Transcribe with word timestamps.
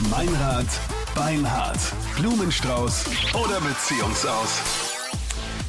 Meinrad, 0.00 0.66
Beinhard, 1.14 1.78
Blumenstrauß 2.16 3.04
oder 3.32 3.60
Beziehungsaus. 3.60 4.92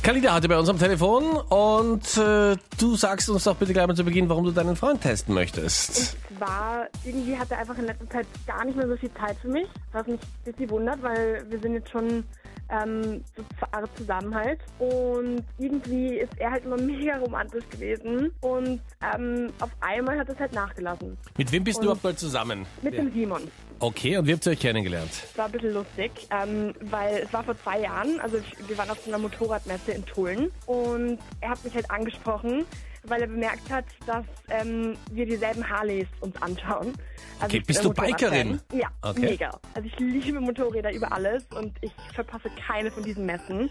Kalida 0.02 0.34
heute 0.34 0.48
bei 0.48 0.58
uns 0.58 0.68
am 0.68 0.80
Telefon 0.80 1.38
und 1.38 2.18
äh, 2.18 2.58
du 2.80 2.96
sagst 2.96 3.30
uns 3.30 3.44
doch 3.44 3.56
bitte 3.56 3.74
gleich 3.74 3.86
mal 3.86 3.96
zu 3.96 4.04
Beginn, 4.04 4.28
warum 4.28 4.44
du 4.44 4.52
deinen 4.52 4.76
Freund 4.76 5.02
testen 5.02 5.36
möchtest. 5.36 6.18
Und 6.30 6.40
zwar, 6.40 6.88
irgendwie 7.04 7.38
hat 7.38 7.52
er 7.52 7.60
einfach 7.60 7.78
in 7.78 7.86
letzter 7.86 8.10
Zeit 8.10 8.28
gar 8.48 8.66
nicht 8.66 8.76
mehr 8.76 8.88
so 8.88 8.98
viel 8.98 9.14
Zeit 9.14 9.38
für 9.40 9.48
mich, 9.48 9.68
was 9.92 10.08
mich 10.08 10.20
ein 10.20 10.52
bisschen 10.52 10.70
wundert, 10.72 11.04
weil 11.04 11.46
wir 11.50 11.60
sind 11.60 11.74
jetzt 11.74 11.92
schon 11.92 12.24
ähm, 12.70 13.24
so 13.36 13.44
zwei 13.60 13.68
Jahre 13.74 13.90
zusammen 13.96 14.34
halt. 14.36 14.60
Und 14.80 15.44
irgendwie 15.58 16.16
ist 16.18 16.32
er 16.38 16.52
halt 16.52 16.66
immer 16.66 16.78
mega 16.82 17.18
romantisch 17.18 17.64
gewesen 17.70 18.32
und 18.42 18.82
ähm, 19.14 19.52
auf 19.60 19.72
einmal 19.82 20.18
hat 20.20 20.30
es 20.30 20.40
halt 20.40 20.54
nachgelassen. 20.54 21.18
Mit 21.38 21.52
wem 21.52 21.64
bist 21.64 21.78
du 21.78 21.82
Und- 21.82 21.86
überhaupt 21.86 22.04
mal 22.04 22.16
zusammen? 22.16 22.66
Mit 22.82 22.94
dem 22.98 23.12
Simon. 23.14 23.42
Okay, 23.80 24.18
und 24.18 24.26
wie 24.28 24.34
habt 24.34 24.46
ihr 24.46 24.54
euch 24.54 24.60
kennengelernt? 24.60 25.12
Es 25.12 25.38
war 25.38 25.46
ein 25.48 25.52
bisschen 25.52 25.74
lustig, 25.74 26.12
ähm, 26.32 26.74
weil 26.82 27.24
es 27.26 27.34
war 27.34 27.44
vor 27.44 27.58
zwei 27.62 27.82
Jahren, 27.82 28.20
also 28.22 28.38
ich- 28.38 28.70
wir 28.70 28.78
waren 28.78 28.90
auf 28.90 29.00
so 29.00 29.10
einer 29.12 29.18
Motorradmesse 29.20 29.92
in 29.92 30.06
Tulln 30.06 30.50
und 30.66 31.20
er 31.42 31.50
hat 31.50 31.64
mich 31.64 31.76
halt 31.76 31.92
angesprochen, 31.92 32.66
weil 33.08 33.22
er 33.22 33.28
bemerkt 33.28 33.70
hat, 33.70 33.86
dass 34.06 34.26
ähm, 34.50 34.96
wir 35.12 35.26
dieselben 35.26 35.68
Harleys 35.68 36.08
uns 36.22 36.36
anschauen. 36.42 36.94
Also 37.40 37.58
Okay, 37.58 37.60
bist 37.66 37.84
du. 37.84 37.94
Bikerin? 37.94 38.60
Ja, 38.74 38.88
Okay. 39.02 39.22
mega. 39.22 39.52
Also 39.74 39.88
ich 39.88 40.00
liebe 40.00 40.40
Motorräder 40.40 40.92
über 40.94 41.12
alles 41.12 41.44
und 41.56 41.76
ich 41.82 41.92
verpasse 42.14 42.50
keine 42.68 42.92
von 42.92 43.04
diesen 43.04 43.26
Messen. 43.26 43.70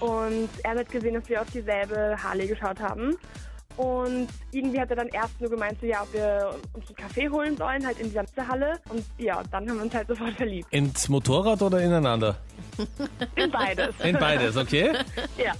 Und 0.00 0.48
er 0.62 0.76
hat 0.76 0.90
gesehen, 0.90 1.14
dass 1.14 1.28
wir 1.28 1.40
auf 1.42 1.50
dieselbe 1.50 2.16
Harley 2.22 2.46
geschaut 2.46 2.78
haben. 2.80 3.16
Und 3.76 4.26
irgendwie 4.50 4.80
hat 4.80 4.90
er 4.90 4.96
dann 4.96 5.08
erst 5.08 5.40
nur 5.40 5.50
gemeint, 5.50 5.78
so, 5.80 5.86
ja, 5.86 6.02
ob 6.02 6.12
wir 6.12 6.52
uns 6.72 6.86
einen 6.88 6.96
Kaffee 6.96 7.28
holen 7.28 7.56
sollen, 7.56 7.86
halt 7.86 7.98
in 8.00 8.08
dieser 8.08 8.22
Messehalle. 8.22 8.80
Und 8.88 9.04
ja, 9.18 9.40
dann 9.52 9.68
haben 9.68 9.76
wir 9.76 9.84
uns 9.84 9.94
halt 9.94 10.08
sofort 10.08 10.32
verliebt. 10.34 10.66
Ins 10.72 11.08
Motorrad 11.08 11.62
oder 11.62 11.80
ineinander? 11.80 12.36
In 13.36 13.50
beides. 13.52 13.94
In 14.02 14.18
beides, 14.18 14.56
okay? 14.56 14.92
ja. 15.38 15.52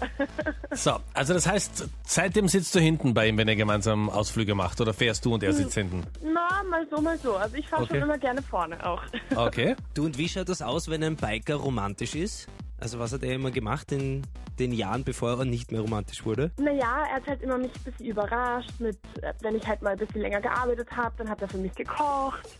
So, 0.73 0.97
also 1.15 1.33
das 1.35 1.47
heißt, 1.47 1.89
seitdem 2.05 2.49
sitzt 2.49 2.75
du 2.75 2.81
hinten 2.81 3.15
bei 3.15 3.29
ihm, 3.29 3.37
wenn 3.39 3.47
er 3.49 3.57
gemeinsam 3.57 4.11
Ausflüge 4.11 4.55
macht 4.57 4.81
oder 4.81 4.93
fährst 4.93 5.25
du 5.25 5.35
und 5.35 5.43
er 5.45 5.53
sitzt 5.53 5.75
hinten? 5.75 6.03
Na, 6.23 6.63
mal 6.69 6.87
so, 6.91 7.01
mal 7.01 7.19
so. 7.19 7.37
Also 7.37 7.55
ich 7.57 7.69
fahre 7.69 7.83
Okay. 7.85 7.95
schon 7.95 8.03
immer 8.03 8.19
gerne 8.19 8.43
vorne 8.43 8.85
auch. 8.85 9.03
Okay. 9.37 9.77
Du, 9.95 10.05
und 10.07 10.19
wie 10.19 10.29
schaut 10.29 10.49
das 10.49 10.61
aus, 10.61 10.89
wenn 10.91 11.05
ein 11.05 11.15
Biker 11.15 11.55
romantisch 11.57 12.17
ist? 12.17 12.49
Also 12.81 12.99
was 12.99 13.13
hat 13.13 13.23
er 13.23 13.35
immer 13.35 13.51
gemacht 13.51 13.91
in 13.93 14.23
den 14.59 14.73
Jahren, 14.73 15.05
bevor 15.05 15.39
er 15.39 15.45
nicht 15.45 15.73
mehr 15.73 15.81
romantisch 15.81 16.25
wurde? 16.25 16.51
Naja, 16.59 17.07
er 17.09 17.17
hat 17.17 17.27
halt 17.27 17.43
immer 17.43 17.59
mich 17.59 17.73
ein 17.75 17.83
bisschen 17.85 18.07
überrascht 18.07 18.73
mit, 18.79 18.99
äh, 19.23 19.33
wenn 19.41 19.57
ich 19.57 19.67
halt 19.67 19.83
mal 19.83 19.91
ein 19.91 19.99
bisschen 19.99 20.21
länger 20.21 20.41
gearbeitet 20.41 20.89
habe, 20.97 21.15
dann 21.19 21.29
hat 21.29 21.43
er 21.43 21.49
für 21.49 21.59
mich 21.59 21.75
gekocht 21.75 22.59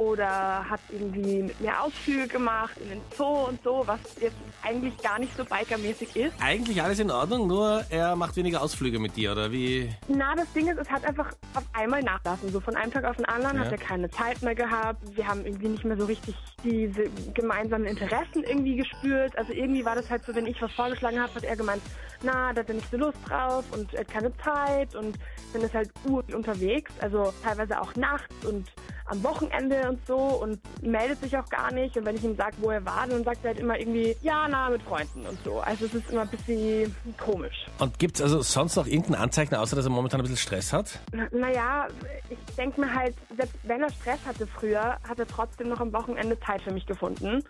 oder 0.00 0.64
hat 0.68 0.80
irgendwie 0.90 1.42
mit 1.42 1.60
mir 1.60 1.78
Ausflüge 1.78 2.26
gemacht 2.26 2.74
in 2.82 2.88
den 2.88 3.00
Zoo 3.18 3.48
und 3.48 3.62
so, 3.62 3.82
was 3.84 4.00
jetzt 4.18 4.34
eigentlich 4.62 4.96
gar 5.02 5.18
nicht 5.18 5.36
so 5.36 5.44
bikermäßig 5.44 6.16
ist. 6.16 6.32
Eigentlich 6.40 6.82
alles 6.82 7.00
in 7.00 7.10
Ordnung, 7.10 7.46
nur 7.46 7.84
er 7.90 8.16
macht 8.16 8.34
weniger 8.36 8.62
Ausflüge 8.62 8.98
mit 8.98 9.14
dir, 9.14 9.32
oder 9.32 9.52
wie? 9.52 9.90
Na, 10.08 10.34
das 10.34 10.50
Ding 10.54 10.68
ist, 10.68 10.78
es 10.78 10.88
hat 10.90 11.04
einfach 11.04 11.30
auf 11.54 11.64
einmal 11.74 12.02
nachlassen. 12.02 12.48
So 12.50 12.60
von 12.60 12.76
einem 12.76 12.90
Tag 12.90 13.04
auf 13.04 13.16
den 13.16 13.26
anderen 13.26 13.58
Ja. 13.58 13.64
hat 13.64 13.72
er 13.72 13.78
keine 13.78 14.10
Zeit 14.10 14.40
mehr 14.40 14.54
gehabt. 14.54 15.02
Wir 15.14 15.26
haben 15.28 15.44
irgendwie 15.44 15.68
nicht 15.68 15.84
mehr 15.84 15.98
so 15.98 16.06
richtig 16.06 16.34
diese 16.64 17.04
gemeinsamen 17.34 17.84
Interessen 17.84 18.42
irgendwie 18.44 18.76
gespürt. 18.76 19.36
Also 19.36 19.52
irgendwie 19.52 19.84
war 19.84 19.96
das 19.96 20.08
halt 20.08 20.24
so, 20.24 20.34
wenn 20.34 20.46
ich 20.46 20.62
was 20.62 20.72
vorgeschlagen 20.72 21.20
habe, 21.20 21.34
hat 21.34 21.44
er 21.44 21.56
gemeint, 21.56 21.82
na, 22.22 22.54
da 22.54 22.60
hat 22.60 22.68
er 22.68 22.74
nicht 22.74 22.90
so 22.90 22.96
Lust 22.96 23.18
drauf 23.28 23.64
und 23.72 23.92
er 23.92 24.00
hat 24.00 24.08
keine 24.08 24.34
Zeit 24.38 24.94
und 24.94 25.18
dann 25.52 25.60
ist 25.62 25.74
halt 25.74 25.90
ur 26.08 26.24
unterwegs. 26.34 26.90
Also 27.00 27.34
teilweise 27.42 27.78
auch 27.78 27.94
nachts 27.96 28.34
und 28.46 28.66
am 29.10 29.22
Wochenende 29.24 29.88
und 29.88 29.98
so 30.06 30.14
und 30.16 30.60
meldet 30.82 31.20
sich 31.20 31.36
auch 31.36 31.48
gar 31.48 31.72
nicht. 31.72 31.96
Und 31.96 32.04
wenn 32.06 32.16
ich 32.16 32.24
ihm 32.24 32.36
sage, 32.36 32.54
wo 32.60 32.70
er 32.70 32.84
war, 32.86 33.06
dann 33.08 33.24
sagt 33.24 33.44
er 33.44 33.48
halt 33.50 33.58
immer 33.58 33.78
irgendwie, 33.78 34.16
ja, 34.22 34.46
na, 34.48 34.70
mit 34.70 34.82
Freunden 34.82 35.26
und 35.26 35.38
so. 35.44 35.60
Also 35.60 35.86
es 35.86 35.94
ist 35.94 36.10
immer 36.10 36.22
ein 36.22 36.28
bisschen 36.28 36.94
komisch. 37.18 37.66
Und 37.78 37.98
gibt's 37.98 38.22
also 38.22 38.40
sonst 38.42 38.76
noch 38.76 38.86
irgendein 38.86 39.16
Anzeichen, 39.16 39.54
außer 39.56 39.74
dass 39.76 39.84
er 39.84 39.90
momentan 39.90 40.20
ein 40.20 40.22
bisschen 40.22 40.36
Stress 40.38 40.72
hat? 40.72 40.98
Na- 41.12 41.28
Naja, 41.32 41.88
ich 42.28 42.38
denke 42.56 42.80
mir 42.80 42.94
halt, 42.94 43.14
selbst 43.36 43.56
wenn 43.64 43.82
er 43.82 43.90
Stress 43.90 44.20
hatte 44.26 44.46
früher, 44.46 44.96
hat 45.08 45.18
er 45.18 45.26
trotzdem 45.26 45.68
noch 45.68 45.80
am 45.80 45.92
Wochenende 45.92 46.38
Zeit 46.40 46.62
für 46.62 46.72
mich 46.72 46.86
gefunden. 46.86 47.42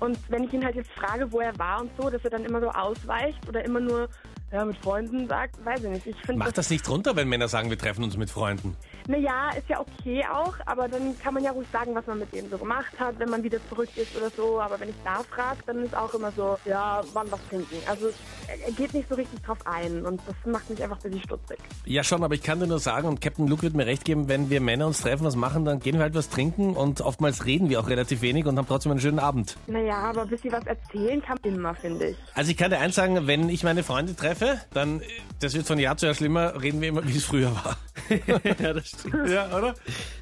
Und 0.00 0.18
wenn 0.28 0.42
ich 0.44 0.52
ihn 0.52 0.64
halt 0.64 0.74
jetzt 0.74 0.90
frage, 0.90 1.30
wo 1.30 1.38
er 1.40 1.56
war 1.58 1.80
und 1.80 1.90
so, 1.96 2.10
dass 2.10 2.22
er 2.24 2.30
dann 2.30 2.44
immer 2.44 2.60
so 2.60 2.68
ausweicht 2.70 3.48
oder 3.48 3.64
immer 3.64 3.78
nur 3.78 4.08
ja, 4.54 4.64
mit 4.64 4.76
Freunden 4.76 5.26
sagt, 5.26 5.64
weiß 5.64 5.82
ich 5.82 5.90
nicht. 5.90 6.06
Ich 6.06 6.16
finde 6.16 6.38
Macht 6.38 6.56
das 6.56 6.70
nicht 6.70 6.88
runter, 6.88 7.16
wenn 7.16 7.28
Männer 7.28 7.48
sagen, 7.48 7.70
wir 7.70 7.78
treffen 7.78 8.04
uns 8.04 8.16
mit 8.16 8.30
Freunden? 8.30 8.76
naja, 9.08 9.50
ist 9.56 9.68
ja 9.68 9.80
okay 9.80 10.24
auch, 10.32 10.54
aber 10.66 10.88
dann 10.88 11.18
kann 11.18 11.34
man 11.34 11.42
ja 11.42 11.50
ruhig 11.50 11.68
sagen, 11.72 11.94
was 11.94 12.06
man 12.06 12.18
mit 12.18 12.32
denen 12.32 12.48
so 12.50 12.56
gemacht 12.56 12.92
hat, 12.98 13.18
wenn 13.18 13.28
man 13.28 13.42
wieder 13.42 13.58
zurück 13.68 13.88
ist 13.96 14.16
oder 14.16 14.30
so. 14.30 14.60
Aber 14.60 14.80
wenn 14.80 14.88
ich 14.88 14.94
da 15.04 15.22
frage, 15.22 15.58
dann 15.66 15.84
ist 15.84 15.94
auch 15.94 16.12
immer 16.14 16.32
so, 16.32 16.56
ja, 16.64 17.02
wann 17.12 17.30
was 17.30 17.40
trinken. 17.48 17.76
Also 17.88 18.08
er 18.48 18.66
er 18.66 18.72
geht 18.72 18.94
nicht 18.94 19.08
so 19.08 19.14
richtig 19.14 19.42
drauf 19.42 19.58
ein 19.66 20.06
und 20.06 20.20
das 20.26 20.36
macht 20.50 20.70
mich 20.70 20.82
einfach 20.82 20.96
ein 20.96 21.10
bisschen 21.10 21.24
stutzig. 21.24 21.58
Ja 21.84 22.02
schon, 22.02 22.24
aber 22.24 22.34
ich 22.34 22.42
kann 22.42 22.60
dir 22.60 22.66
nur 22.66 22.78
sagen, 22.78 23.08
und 23.08 23.20
Captain 23.20 23.46
Luke 23.46 23.62
wird 23.62 23.74
mir 23.74 23.86
recht 23.86 24.04
geben, 24.04 24.28
wenn 24.28 24.48
wir 24.48 24.60
Männer 24.60 24.86
uns 24.86 25.02
treffen, 25.02 25.24
was 25.24 25.36
machen, 25.36 25.64
dann 25.64 25.80
gehen 25.80 25.94
wir 25.94 26.02
halt 26.02 26.14
was 26.14 26.30
trinken 26.30 26.74
und 26.74 27.00
oftmals 27.00 27.44
reden 27.44 27.68
wir 27.68 27.80
auch 27.80 27.88
relativ 27.88 28.22
wenig 28.22 28.46
und 28.46 28.56
haben 28.56 28.66
trotzdem 28.66 28.92
einen 28.92 29.00
schönen 29.00 29.18
Abend. 29.18 29.56
Naja, 29.66 29.96
aber 29.96 30.22
ein 30.22 30.28
bisschen 30.28 30.52
was 30.52 30.64
erzählen 30.66 31.20
kann 31.22 31.38
man 31.42 31.54
immer, 31.54 31.74
finde 31.74 32.08
ich. 32.08 32.16
Also 32.34 32.50
ich 32.50 32.56
kann 32.56 32.70
dir 32.70 32.78
eins 32.78 32.94
sagen, 32.94 33.26
wenn 33.26 33.48
ich 33.48 33.64
meine 33.64 33.82
Freunde 33.82 34.16
treffe, 34.16 34.43
dann, 34.72 35.00
äh, 35.00 35.04
das 35.40 35.54
wird 35.54 35.66
von 35.66 35.78
Jahr 35.78 35.96
zu 35.96 36.06
Jahr 36.06 36.14
schlimmer, 36.14 36.60
reden 36.60 36.80
wir 36.80 36.88
immer, 36.88 37.06
wie 37.06 37.16
es 37.16 37.24
früher 37.24 37.52
war. 37.54 37.76
ja, 38.60 38.72
das 38.72 38.88
stimmt. 38.88 39.28
ja, 39.28 39.46
oder? 39.56 39.74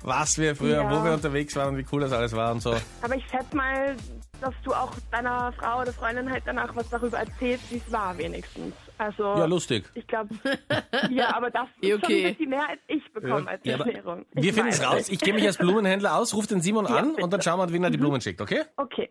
Was 0.02 0.38
wir 0.38 0.54
früher, 0.56 0.82
Ja. 0.82 0.90
wo 0.90 1.04
wir 1.04 1.12
unterwegs 1.12 1.54
waren 1.56 1.70
und 1.74 1.78
wie 1.78 1.86
cool 1.92 2.00
das 2.00 2.12
alles 2.12 2.32
war 2.34 2.52
und 2.52 2.60
so. 2.62 2.74
Aber 3.02 3.14
ich 3.16 3.24
schätze 3.30 3.54
mal, 3.56 3.96
dass 4.40 4.54
du 4.64 4.72
auch 4.74 4.90
deiner 5.10 5.52
Frau 5.52 5.80
oder 5.82 5.92
Freundin 5.92 6.30
halt 6.30 6.42
danach 6.46 6.74
was 6.74 6.88
darüber 6.90 7.18
erzählst, 7.18 7.70
wie 7.70 7.76
es 7.84 7.92
war 7.92 8.16
wenigstens. 8.18 8.74
Also 8.98 9.22
Ja, 9.24 9.44
lustig. 9.46 9.84
ich 9.94 10.06
glaube, 10.06 10.28
ja, 11.10 11.34
aber 11.34 11.50
das 11.50 11.66
ist 11.80 11.88
schon 11.90 12.02
Okay. 12.04 12.26
ein 12.26 12.32
bisschen 12.34 12.50
mehr 12.50 12.68
als 12.68 12.80
ich 12.88 13.02
bekomme 13.12 13.48
als 13.48 13.60
Ja, 13.64 13.74
aber 13.74 13.86
Erklärung. 13.86 14.26
wir 14.32 14.44
Ich 14.44 14.52
finden 14.52 14.68
es 14.70 14.82
raus. 14.84 15.08
Ich 15.08 15.18
gehe 15.20 15.34
mich 15.34 15.46
als 15.46 15.58
Blumenhändler 15.58 16.16
aus, 16.16 16.34
ruf 16.34 16.46
den 16.46 16.60
Simon 16.60 16.86
Ja, 16.86 16.96
an 16.96 17.10
bitte. 17.10 17.22
und 17.24 17.32
dann 17.32 17.42
schauen 17.42 17.58
wir, 17.58 17.72
wen 17.72 17.82
er 17.84 17.90
die 17.90 17.98
Blumen 17.98 18.20
schickt, 18.20 18.40
okay? 18.40 18.62
Okay. 18.76 19.10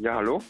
Ja, 0.00 0.14
hallo? 0.14 0.40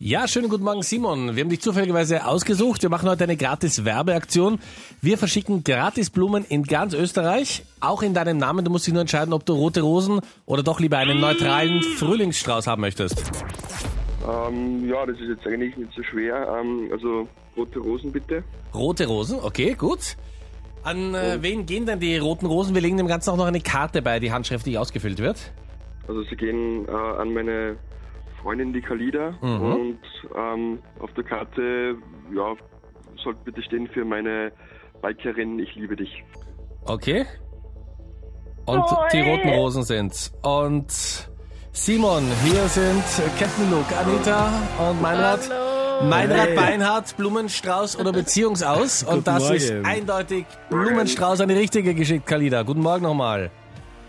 Ja, 0.00 0.26
schönen 0.26 0.48
guten 0.48 0.64
Morgen, 0.64 0.82
Simon. 0.82 1.36
Wir 1.36 1.44
haben 1.44 1.50
dich 1.50 1.60
zufälligerweise 1.60 2.26
ausgesucht. 2.26 2.82
Wir 2.82 2.88
machen 2.88 3.08
heute 3.08 3.22
eine 3.22 3.36
gratis 3.36 3.84
Werbeaktion. 3.84 4.58
Wir 5.00 5.16
verschicken 5.16 5.62
gratis 5.62 6.10
Blumen 6.10 6.44
in 6.48 6.64
ganz 6.64 6.92
Österreich, 6.94 7.62
auch 7.78 8.02
in 8.02 8.14
deinem 8.14 8.38
Namen. 8.38 8.64
Du 8.64 8.70
musst 8.72 8.88
dich 8.88 8.92
nur 8.92 9.02
entscheiden, 9.02 9.32
ob 9.32 9.46
du 9.46 9.52
rote 9.52 9.82
Rosen 9.82 10.20
oder 10.44 10.64
doch 10.64 10.80
lieber 10.80 10.98
einen 10.98 11.20
neutralen 11.20 11.84
Frühlingsstrauß 11.84 12.66
haben 12.66 12.80
möchtest. 12.80 13.30
Ähm, 14.28 14.88
ja, 14.88 15.06
das 15.06 15.20
ist 15.20 15.28
jetzt 15.28 15.46
eigentlich 15.46 15.76
nicht 15.76 15.92
so 15.94 16.02
schwer. 16.02 16.58
Ähm, 16.60 16.88
also 16.90 17.28
rote 17.56 17.78
Rosen 17.78 18.10
bitte. 18.10 18.42
Rote 18.74 19.06
Rosen, 19.06 19.38
okay, 19.40 19.74
gut. 19.74 20.16
An 20.82 21.14
äh, 21.14 21.38
wen 21.42 21.64
gehen 21.64 21.86
denn 21.86 22.00
die 22.00 22.18
roten 22.18 22.46
Rosen? 22.46 22.74
Wir 22.74 22.82
legen 22.82 22.96
dem 22.96 23.06
Ganzen 23.06 23.30
auch 23.30 23.36
noch 23.36 23.46
eine 23.46 23.60
Karte 23.60 24.02
bei, 24.02 24.18
die 24.18 24.32
handschriftlich 24.32 24.78
ausgefüllt 24.78 25.20
wird. 25.20 25.52
Also 26.08 26.24
sie 26.24 26.34
gehen 26.34 26.88
äh, 26.88 26.90
an 26.90 27.32
meine 27.32 27.76
Freundin, 28.42 28.72
die 28.72 28.80
Kalida. 28.80 29.32
Mhm. 29.40 29.62
Und 29.62 29.98
ähm, 30.36 30.78
auf 31.00 31.12
der 31.14 31.24
Karte, 31.24 31.96
ja, 32.34 32.54
sollte 33.22 33.40
bitte 33.44 33.62
stehen 33.62 33.88
für 33.88 34.04
meine 34.04 34.52
Bikerin, 35.02 35.58
ich 35.58 35.74
liebe 35.74 35.96
dich. 35.96 36.24
Okay. 36.86 37.26
Und 38.66 38.86
Toll. 38.86 39.08
die 39.12 39.20
roten 39.20 39.48
Rosen 39.48 39.82
sind's. 39.82 40.32
Und 40.42 40.90
Simon, 41.72 42.22
hier 42.44 42.62
sind 42.68 43.04
Captain 43.38 43.70
Luke, 43.70 43.94
Anita 43.96 44.52
und 44.90 45.02
Meinrad. 45.02 45.40
Meinrad 46.02 46.54
Beinhardt, 46.54 47.16
Blumenstrauß 47.18 47.98
oder 47.98 48.12
Beziehungsaus. 48.20 49.02
Und 49.02 49.26
das 49.26 49.42
Morgen. 49.42 49.56
ist 49.56 49.70
eindeutig 49.84 50.46
Blumenstrauß 50.70 51.42
an 51.42 51.48
die 51.48 51.56
richtige 51.56 51.94
geschickt, 51.94 52.26
Kalida. 52.26 52.62
Guten 52.62 52.80
Morgen 52.80 53.02
nochmal. 53.02 53.50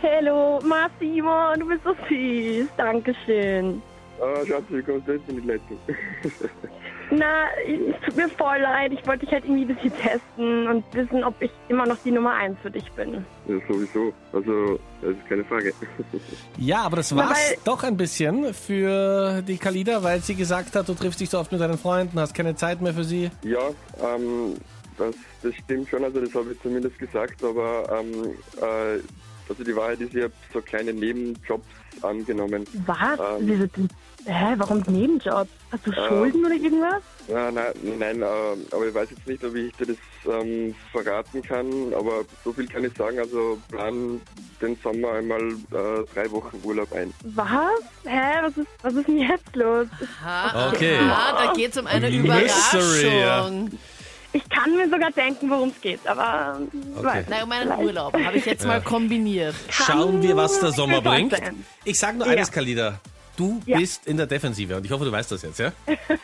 Hallo, 0.01 0.59
Ma 0.65 0.87
Simon, 0.99 1.59
du 1.59 1.67
bist 1.67 1.81
so 1.83 1.93
süß. 2.07 2.67
Dankeschön. 2.77 3.81
Ah, 4.21 4.45
Schatz, 4.45 4.63
wie 4.69 4.81
kommst 4.83 5.07
du 5.07 5.13
jetzt 5.13 5.27
in 5.29 5.41
die 5.41 5.47
Leitung? 5.47 5.79
Na, 7.13 7.47
es 7.67 8.05
tut 8.05 8.15
mir 8.15 8.29
voll 8.29 8.59
leid. 8.59 8.93
Ich 8.93 9.05
wollte 9.05 9.25
dich 9.25 9.33
halt 9.33 9.43
irgendwie 9.43 9.63
ein 9.65 9.75
bisschen 9.75 9.91
testen 9.99 10.67
und 10.67 10.83
wissen, 10.93 11.23
ob 11.23 11.33
ich 11.41 11.51
immer 11.67 11.85
noch 11.85 11.97
die 12.05 12.11
Nummer 12.11 12.33
eins 12.35 12.57
für 12.61 12.71
dich 12.71 12.89
bin. 12.93 13.25
ja, 13.47 13.55
sowieso. 13.67 14.13
Also, 14.31 14.79
das 15.01 15.11
ist 15.11 15.27
keine 15.27 15.43
Frage. 15.43 15.73
Ja, 16.57 16.83
aber 16.83 16.97
das 16.97 17.13
war's 17.15 17.49
weil- 17.51 17.57
doch 17.65 17.83
ein 17.83 17.97
bisschen 17.97 18.53
für 18.53 19.41
die 19.41 19.57
Kalida, 19.57 20.03
weil 20.03 20.21
sie 20.21 20.35
gesagt 20.35 20.75
hat, 20.75 20.87
du 20.87 20.93
triffst 20.93 21.19
dich 21.19 21.29
so 21.29 21.39
oft 21.39 21.51
mit 21.51 21.59
deinen 21.59 21.77
Freunden, 21.77 22.19
hast 22.19 22.33
keine 22.33 22.55
Zeit 22.55 22.79
mehr 22.81 22.93
für 22.93 23.03
sie. 23.03 23.31
Ja, 23.43 23.69
ähm, 24.01 24.55
das, 24.97 25.15
das 25.41 25.55
stimmt 25.55 25.89
schon, 25.89 26.03
also 26.03 26.21
das 26.21 26.33
habe 26.35 26.51
ich 26.53 26.61
zumindest 26.61 26.97
gesagt, 26.99 27.43
aber 27.43 27.89
ähm, 27.99 28.35
äh, 28.61 28.99
Also 29.51 29.65
die 29.65 29.75
Wahrheit 29.75 29.99
ist, 29.99 30.15
ich 30.15 30.23
habe 30.23 30.33
so 30.53 30.61
kleine 30.61 30.93
Nebenjobs 30.93 31.65
angenommen. 32.01 32.65
Was? 32.85 33.19
Ähm. 33.19 33.41
Wieso? 33.41 33.65
Hä, 34.25 34.53
warum 34.55 34.81
Nebenjob? 34.87 35.47
Hast 35.71 35.87
du 35.87 35.91
Schulden 35.91 36.45
oder 36.45 36.55
irgendwas? 36.55 37.01
Ja, 37.27 37.51
nein, 37.51 37.73
nein 37.99 38.21
äh, 38.21 38.25
aber 38.71 38.87
ich 38.87 38.93
weiß 38.93 39.09
jetzt 39.09 39.27
nicht, 39.27 39.43
ob 39.43 39.55
ich 39.55 39.73
dir 39.73 39.87
das 39.87 39.97
ähm, 40.25 40.73
verraten 40.93 41.41
kann, 41.41 41.93
aber 41.93 42.23
so 42.45 42.53
viel 42.53 42.65
kann 42.67 42.85
ich 42.85 42.95
sagen. 42.95 43.19
Also 43.19 43.59
plan 43.69 44.21
den 44.61 44.77
Sommer 44.81 45.13
einmal 45.13 45.41
äh, 45.41 46.05
drei 46.13 46.31
Wochen 46.31 46.61
Urlaub 46.63 46.93
ein. 46.93 47.13
Was? 47.23 47.81
Hä, 48.05 48.41
was 48.41 48.55
ist, 48.55 48.67
was 48.83 48.93
ist 48.93 49.07
denn 49.09 49.17
jetzt 49.17 49.53
los? 49.55 49.87
Okay. 50.69 50.97
Ah, 51.01 51.45
da 51.47 51.53
geht 51.53 51.71
es 51.71 51.77
um 51.77 51.87
eine 51.87 52.09
Mystery, 52.09 53.01
Überraschung. 53.05 53.71
Ich 54.33 54.47
kann 54.49 54.75
mir 54.77 54.89
sogar 54.89 55.11
denken, 55.11 55.49
worum 55.49 55.69
es 55.69 55.81
geht, 55.81 56.05
aber 56.07 56.59
Okay. 56.95 57.05
weiß 57.05 57.25
Nein, 57.29 57.43
um 57.43 57.51
einen 57.51 57.71
Urlaub. 57.85 58.13
Habe 58.13 58.37
ich 58.37 58.45
jetzt 58.45 58.65
mal 58.65 58.81
kombiniert. 58.81 59.55
Schauen 59.69 60.21
wir, 60.21 60.37
was 60.37 60.59
der 60.59 60.71
Sommer 60.71 61.01
bringt. 61.01 61.33
Ich 61.83 61.99
sag 61.99 62.15
nur 62.17 62.27
Ja. 62.27 62.33
eines, 62.33 62.51
Kalida. 62.51 62.99
Du 63.35 63.61
Ja. 63.65 63.77
bist 63.77 64.07
in 64.07 64.17
der 64.17 64.27
Defensive 64.27 64.75
und 64.77 64.85
ich 64.85 64.91
hoffe, 64.91 65.05
du 65.05 65.11
weißt 65.11 65.31
das 65.31 65.41
jetzt, 65.41 65.59
ja? 65.59 65.71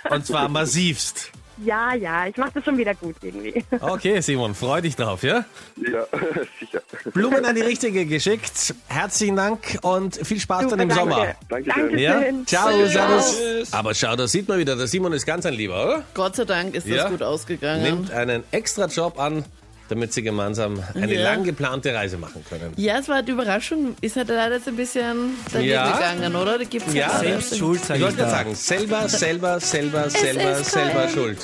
Und 0.10 0.26
zwar 0.26 0.48
massivst. 0.50 1.32
Ja, 1.64 1.94
ja, 1.96 2.28
ich 2.28 2.38
mache 2.38 2.52
das 2.56 2.64
schon 2.66 2.78
wieder 2.78 2.94
gut 2.96 3.16
irgendwie. 3.22 3.64
Okay, 3.82 4.22
Simon, 4.22 4.54
freu 4.54 4.82
dich 4.82 4.96
drauf, 4.96 5.24
ja? 5.24 5.44
Ja, 5.76 6.06
sicher. 6.60 6.82
Blumen 7.14 7.44
an 7.46 7.56
die 7.56 7.62
Richtige 7.62 8.06
geschickt. 8.06 8.76
Herzlichen 8.88 9.36
Dank 9.36 9.80
und 9.82 10.16
viel 10.16 10.40
Spaß 10.40 10.68
dann 10.68 10.70
Super, 10.72 10.84
im 10.84 10.90
danke. 10.90 11.04
Sommer. 11.04 11.36
Dankeschön. 11.50 11.84
Danke. 11.84 12.00
Ja? 12.02 12.22
Schön. 12.22 12.48
Ciao, 12.48 12.70
Ciao. 12.88 13.20
servus. 13.20 13.74
Aber 13.74 13.94
schau, 13.94 14.16
da 14.16 14.28
sieht 14.28 14.48
man 14.48 14.60
wieder, 14.60 14.76
der 14.76 14.88
Simon 14.88 15.14
ist 15.14 15.26
ganz 15.26 15.46
ein 15.46 15.54
Lieber, 15.54 15.84
oder? 15.84 16.04
Gott 16.14 16.36
sei 16.36 16.46
Dank 16.46 16.76
ist 16.76 16.88
das 16.88 16.96
Ja. 16.96 17.10
gut 17.10 17.24
ausgegangen. 17.24 17.84
Nimmt 17.84 18.12
einen 18.12 18.44
extra 18.52 18.86
Job 18.86 19.20
an, 19.20 19.44
damit 19.90 20.14
sie 20.14 20.22
gemeinsam 20.24 20.82
eine 20.94 21.14
Ja. 21.14 21.24
lang 21.24 21.44
geplante 21.44 21.94
Reise 21.94 22.18
machen 22.18 22.44
können. 22.50 22.74
Ja, 22.78 23.00
es 23.00 23.08
war 23.10 23.24
die 23.24 23.32
Überraschung. 23.32 23.96
Ist 24.02 24.16
halt 24.16 24.30
leider 24.30 24.56
jetzt 24.56 24.68
ein 24.68 24.76
bisschen 24.76 25.32
daneben 25.52 25.70
Ja. 25.72 25.92
gegangen, 25.94 26.36
oder? 26.36 26.58
Da 26.58 26.64
gibt's 26.64 26.94
Ja. 26.94 27.20
Selbst 27.20 27.58
schuld, 27.58 27.84
sag 27.84 27.96
Ich 27.96 28.02
ich 28.02 28.06
wollte 28.06 28.18
gerade 28.18 28.32
sagen, 28.32 28.56
selber, 28.56 29.08
selber, 29.10 29.60
selber, 29.60 30.10
selber, 30.10 30.56
selber 30.64 31.10
schuld. 31.10 31.38